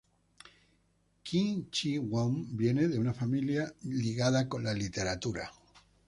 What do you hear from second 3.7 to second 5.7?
ligada con la literatura.